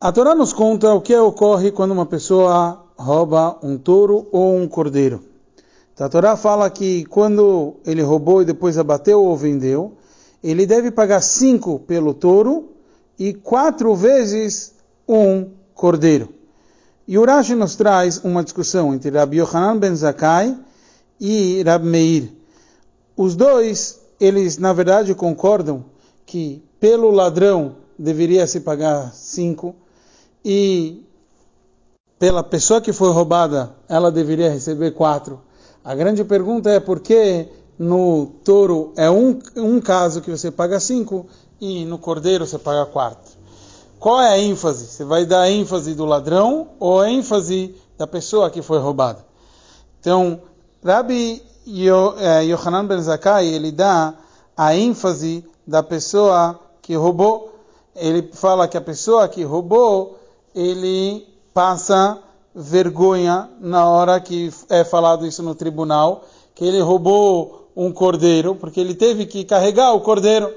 A 0.00 0.12
Torá 0.12 0.32
nos 0.32 0.52
conta 0.52 0.94
o 0.94 1.00
que 1.00 1.16
ocorre 1.16 1.72
quando 1.72 1.90
uma 1.90 2.06
pessoa 2.06 2.84
rouba 2.96 3.58
um 3.64 3.76
touro 3.76 4.28
ou 4.30 4.56
um 4.56 4.68
cordeiro. 4.68 5.24
Então, 5.92 6.06
a 6.06 6.08
Torá 6.08 6.36
fala 6.36 6.70
que 6.70 7.04
quando 7.06 7.74
ele 7.84 8.00
roubou 8.00 8.40
e 8.40 8.44
depois 8.44 8.78
abateu 8.78 9.20
ou 9.24 9.36
vendeu, 9.36 9.94
ele 10.40 10.66
deve 10.66 10.92
pagar 10.92 11.20
cinco 11.20 11.80
pelo 11.80 12.14
touro 12.14 12.68
e 13.18 13.34
quatro 13.34 13.92
vezes 13.96 14.72
um 15.08 15.48
cordeiro. 15.74 16.28
E 17.08 17.18
o 17.18 17.24
Rashi 17.24 17.56
nos 17.56 17.74
traz 17.74 18.18
uma 18.22 18.44
discussão 18.44 18.94
entre 18.94 19.10
Rabbi 19.10 19.38
Yohanan 19.38 19.78
ben 19.78 19.96
Zakkai 19.96 20.56
e 21.18 21.60
Rabbi 21.64 21.86
Meir. 21.86 22.32
Os 23.16 23.34
dois, 23.34 23.98
eles 24.20 24.58
na 24.58 24.72
verdade 24.72 25.12
concordam 25.12 25.84
que 26.24 26.62
pelo 26.78 27.10
ladrão 27.10 27.74
deveria 27.98 28.46
se 28.46 28.60
pagar 28.60 29.12
cinco 29.12 29.74
e 30.50 31.04
pela 32.18 32.42
pessoa 32.42 32.80
que 32.80 32.90
foi 32.90 33.12
roubada 33.12 33.70
ela 33.86 34.10
deveria 34.10 34.50
receber 34.50 34.92
quatro. 34.92 35.42
A 35.84 35.94
grande 35.94 36.24
pergunta 36.24 36.70
é 36.70 36.80
por 36.80 37.00
que 37.00 37.46
no 37.78 38.32
touro 38.42 38.94
é 38.96 39.10
um, 39.10 39.38
um 39.56 39.78
caso 39.78 40.22
que 40.22 40.30
você 40.30 40.50
paga 40.50 40.80
cinco 40.80 41.26
e 41.60 41.84
no 41.84 41.98
cordeiro 41.98 42.46
você 42.46 42.58
paga 42.58 42.86
quatro. 42.86 43.30
Qual 44.00 44.18
é 44.22 44.30
a 44.30 44.38
ênfase? 44.38 44.86
Você 44.86 45.04
vai 45.04 45.26
dar 45.26 45.42
a 45.42 45.50
ênfase 45.50 45.94
do 45.94 46.06
ladrão 46.06 46.68
ou 46.80 46.98
a 46.98 47.10
ênfase 47.10 47.74
da 47.98 48.06
pessoa 48.06 48.48
que 48.48 48.62
foi 48.62 48.78
roubada? 48.78 49.22
Então, 50.00 50.40
Rabbi 50.82 51.42
eh, 51.66 52.44
Yohanan 52.44 52.86
Ben 52.86 53.02
Zakkai, 53.02 53.46
ele 53.46 53.70
dá 53.70 54.14
a 54.56 54.74
ênfase 54.74 55.44
da 55.66 55.82
pessoa 55.82 56.58
que 56.80 56.94
roubou. 56.94 57.52
Ele 57.94 58.30
fala 58.32 58.66
que 58.66 58.78
a 58.78 58.80
pessoa 58.80 59.28
que 59.28 59.42
roubou 59.42 60.17
ele 60.58 61.24
passa 61.54 62.18
vergonha 62.52 63.48
na 63.60 63.88
hora 63.88 64.20
que 64.20 64.52
é 64.68 64.82
falado 64.82 65.24
isso 65.24 65.40
no 65.40 65.54
tribunal, 65.54 66.24
que 66.52 66.64
ele 66.64 66.80
roubou 66.80 67.68
um 67.76 67.92
cordeiro, 67.92 68.56
porque 68.56 68.80
ele 68.80 68.96
teve 68.96 69.24
que 69.24 69.44
carregar 69.44 69.92
o 69.92 70.00
cordeiro. 70.00 70.52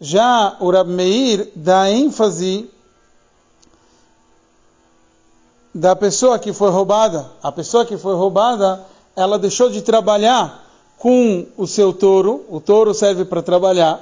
Já 0.00 0.56
o 0.60 0.70
Rab 0.70 0.88
Meir 0.88 1.50
dá 1.56 1.90
ênfase 1.90 2.70
da 5.74 5.96
pessoa 5.96 6.38
que 6.38 6.52
foi 6.52 6.70
roubada. 6.70 7.28
A 7.42 7.50
pessoa 7.50 7.84
que 7.84 7.96
foi 7.96 8.14
roubada, 8.14 8.86
ela 9.16 9.36
deixou 9.36 9.68
de 9.68 9.82
trabalhar 9.82 10.64
com 10.96 11.44
o 11.56 11.66
seu 11.66 11.92
touro, 11.92 12.44
o 12.48 12.60
touro 12.60 12.94
serve 12.94 13.24
para 13.24 13.42
trabalhar. 13.42 14.00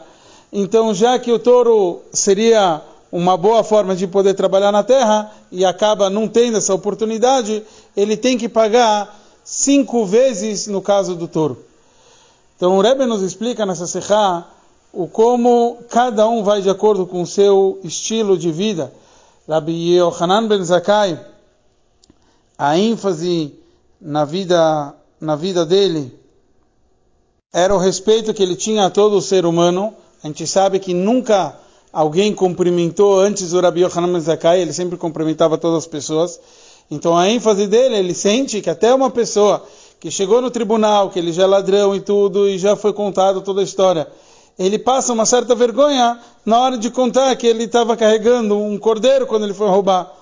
Então, 0.53 0.93
já 0.93 1.19
que 1.19 1.33
o 1.33 1.39
touro 1.39 2.03
seria 2.13 2.83
uma 3.17 3.35
boa 3.35 3.65
forma 3.65 3.97
de 3.97 4.07
poder 4.07 4.35
trabalhar 4.35 4.71
na 4.71 4.83
terra 4.83 5.33
e 5.51 5.65
acaba 5.65 6.11
não 6.11 6.29
tendo 6.29 6.59
essa 6.59 6.75
oportunidade, 6.75 7.63
ele 7.97 8.15
tem 8.15 8.37
que 8.37 8.47
pagar 8.47 9.19
cinco 9.43 10.05
vezes 10.05 10.67
no 10.67 10.83
caso 10.83 11.15
do 11.15 11.27
touro. 11.27 11.65
Então 12.57 12.77
o 12.77 12.83
Rebbe 12.83 13.07
nos 13.07 13.23
explica 13.23 13.65
nessa 13.65 13.87
serra 13.87 14.47
o 14.93 15.09
como 15.09 15.79
cada 15.89 16.29
um 16.29 16.43
vai 16.43 16.61
de 16.61 16.69
acordo 16.69 17.07
com 17.07 17.23
o 17.23 17.27
seu 17.27 17.81
estilo 17.83 18.37
de 18.37 18.53
vida. 18.53 18.93
Rabbi 19.49 19.97
Yohanan 19.97 20.47
ben 20.47 20.63
Zakkai, 20.63 21.19
a 22.59 22.79
ênfase 22.79 23.55
na 23.99 24.27
vida, 24.27 24.95
na 25.19 25.37
vida 25.37 25.65
dele 25.65 26.13
era 27.51 27.75
o 27.75 27.79
respeito 27.79 28.35
que 28.35 28.43
ele 28.43 28.57
tinha 28.57 28.85
a 28.85 28.91
todo 28.91 29.17
o 29.17 29.23
ser 29.23 29.47
humano. 29.47 29.95
A 30.23 30.27
gente 30.27 30.47
sabe 30.47 30.79
que 30.79 30.93
nunca 30.93 31.57
alguém 31.97 32.35
cumprimentou 32.35 33.19
antes 33.19 33.55
o 33.55 33.61
Rabi 33.61 33.81
Yohanan 33.81 34.21
Zakai, 34.21 34.61
ele 34.61 34.75
sempre 34.75 34.99
cumprimentava 34.99 35.57
todas 35.57 35.79
as 35.79 35.87
pessoas. 35.87 36.39
Então 36.91 37.17
a 37.17 37.27
ênfase 37.27 37.67
dele, 37.67 37.97
ele 37.97 38.13
sente 38.13 38.61
que 38.61 38.69
até 38.69 38.93
uma 38.93 39.09
pessoa 39.09 39.65
que 39.99 40.11
chegou 40.11 40.43
no 40.43 40.51
tribunal, 40.51 41.09
que 41.09 41.19
ele 41.19 41.33
já 41.33 41.45
é 41.45 41.47
ladrão 41.47 41.97
e 41.97 42.01
tudo, 42.03 42.51
e 42.51 42.59
já 42.59 42.77
foi 42.77 42.93
contado 42.93 43.41
toda 43.41 43.63
a 43.63 43.65
história, 43.65 44.07
ele 44.59 44.79
passa 44.79 45.11
uma 45.11 45.25
certa 45.25 45.55
vergonha 45.55 46.21
na 46.45 46.61
hora 46.61 46.77
de 46.77 46.91
contar 46.91 47.35
que 47.35 47.47
ele 47.47 47.65
estava 47.65 47.97
carregando 47.97 48.59
um 48.59 48.77
cordeiro 48.77 49.27
quando 49.27 49.45
ele 49.45 49.55
foi 49.55 49.69
roubar. 49.69 50.13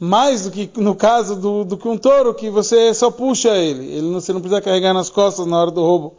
Mais 0.00 0.44
do 0.44 0.50
que 0.50 0.70
no 0.74 0.94
caso 0.94 1.36
do, 1.36 1.64
do 1.64 1.76
que 1.76 1.86
um 1.86 1.98
touro, 1.98 2.32
que 2.32 2.48
você 2.48 2.94
só 2.94 3.10
puxa 3.10 3.50
ele. 3.50 3.92
ele 3.92 4.08
não, 4.08 4.20
você 4.22 4.32
não 4.32 4.40
precisa 4.40 4.62
carregar 4.62 4.94
nas 4.94 5.10
costas 5.10 5.44
na 5.44 5.60
hora 5.60 5.70
do 5.70 5.82
roubo. 5.82 6.14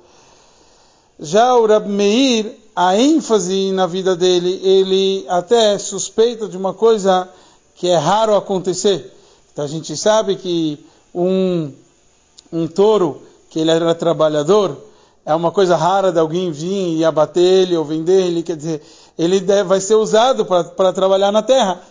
Já 1.19 1.55
o 1.55 1.65
Rab 1.65 1.89
Meir, 1.89 2.64
a 2.75 2.97
ênfase 2.97 3.71
na 3.71 3.87
vida 3.87 4.15
dele, 4.15 4.59
ele 4.61 5.25
até 5.29 5.77
suspeita 5.77 6.47
de 6.47 6.57
uma 6.57 6.73
coisa 6.73 7.29
que 7.75 7.87
é 7.87 7.95
raro 7.95 8.35
acontecer. 8.35 9.13
Então 9.53 9.63
a 9.63 9.67
gente 9.67 9.95
sabe 9.95 10.35
que 10.35 10.85
um, 11.13 11.71
um 12.51 12.67
touro, 12.67 13.21
que 13.49 13.59
ele 13.59 13.71
era 13.71 13.95
trabalhador, 13.95 14.77
é 15.25 15.33
uma 15.33 15.51
coisa 15.51 15.77
rara 15.77 16.11
de 16.11 16.19
alguém 16.19 16.51
vir 16.51 16.97
e 16.97 17.05
abater 17.05 17.41
ele 17.41 17.77
ou 17.77 17.85
vender 17.85 18.25
ele, 18.27 18.43
quer 18.43 18.57
dizer, 18.57 18.81
ele 19.17 19.39
vai 19.63 19.79
ser 19.79 19.95
usado 19.95 20.45
para 20.45 20.91
trabalhar 20.91 21.31
na 21.31 21.41
terra. 21.41 21.81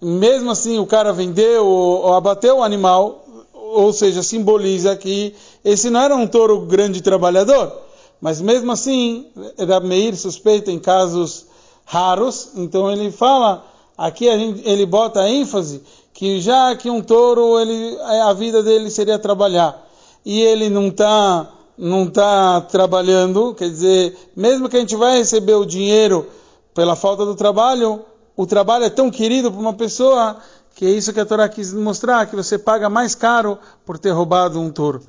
Mesmo 0.00 0.52
assim, 0.52 0.78
o 0.78 0.86
cara 0.86 1.12
vendeu 1.12 1.66
ou, 1.66 2.02
ou 2.02 2.14
abateu 2.14 2.58
o 2.58 2.62
animal, 2.62 3.24
ou 3.52 3.92
seja, 3.92 4.22
simboliza 4.22 4.94
que 4.94 5.34
esse 5.64 5.90
não 5.90 6.00
era 6.00 6.14
um 6.14 6.28
touro 6.28 6.60
grande 6.60 7.02
trabalhador 7.02 7.87
mas 8.20 8.40
mesmo 8.40 8.72
assim, 8.72 9.26
Rab 9.58 9.86
Meir 9.86 10.16
suspeita 10.16 10.70
em 10.70 10.78
casos 10.78 11.46
raros, 11.84 12.52
então 12.56 12.90
ele 12.90 13.10
fala, 13.10 13.64
aqui 13.96 14.24
gente, 14.36 14.68
ele 14.68 14.84
bota 14.84 15.28
ênfase 15.28 15.82
que 16.12 16.40
já 16.40 16.74
que 16.74 16.90
um 16.90 17.00
touro, 17.00 17.58
ele, 17.60 17.96
a 18.00 18.32
vida 18.32 18.62
dele 18.62 18.90
seria 18.90 19.18
trabalhar, 19.18 19.86
e 20.24 20.40
ele 20.40 20.68
não 20.68 20.88
está 20.88 21.54
não 21.78 22.10
tá 22.10 22.60
trabalhando, 22.62 23.54
quer 23.54 23.70
dizer, 23.70 24.16
mesmo 24.34 24.68
que 24.68 24.76
a 24.76 24.80
gente 24.80 24.96
vai 24.96 25.18
receber 25.18 25.54
o 25.54 25.64
dinheiro 25.64 26.26
pela 26.74 26.96
falta 26.96 27.24
do 27.24 27.36
trabalho, 27.36 28.04
o 28.36 28.44
trabalho 28.46 28.84
é 28.84 28.90
tão 28.90 29.12
querido 29.12 29.50
para 29.50 29.60
uma 29.60 29.72
pessoa 29.72 30.38
que 30.74 30.86
é 30.86 30.90
isso 30.90 31.12
que 31.12 31.18
a 31.20 31.26
Torá 31.26 31.48
quis 31.48 31.72
mostrar, 31.72 32.26
que 32.26 32.36
você 32.36 32.56
paga 32.56 32.88
mais 32.88 33.14
caro 33.14 33.58
por 33.84 33.98
ter 33.98 34.10
roubado 34.10 34.60
um 34.60 34.70
touro. 34.70 35.02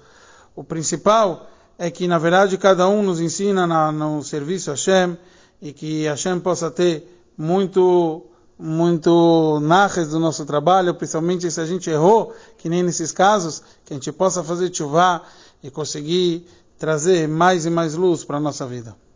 O 0.56 0.64
principal 0.64 1.46
é 1.79 1.90
que, 1.90 2.09
na 2.09 2.17
verdade, 2.17 2.57
cada 2.57 2.90
um 2.90 3.01
nos 3.01 3.22
ensina 3.22 3.66
na, 3.66 3.90
no 3.90 4.22
serviço 4.22 4.69
a 4.69 4.73
Hashem 4.73 5.17
e 5.62 5.72
que 5.72 6.03
Hashem 6.03 6.38
possa 6.41 6.69
ter 6.69 7.07
muito, 7.38 8.25
muito 8.59 9.62
narres 9.62 10.09
do 10.09 10.19
nosso 10.19 10.45
trabalho, 10.45 10.94
principalmente 10.94 11.50
se 11.50 11.62
a 11.62 11.66
gente 11.66 11.90
errou, 11.90 12.35
que 12.57 12.67
nem 12.67 12.84
nesses 12.84 13.13
casos, 13.13 13.63
que 13.85 13.94
a 13.94 13.95
gente 13.95 14.12
possa 14.12 14.44
fazer 14.44 14.75
chuva 14.75 15.23
e 15.63 15.72
conseguir 15.72 16.45
trazer 16.78 17.29
mais 17.29 17.66
e 17.66 17.69
mais 17.69 17.96
luz 17.96 18.25
para 18.25 18.35
a 18.35 18.41
nossa 18.41 18.67
vida. 18.67 18.94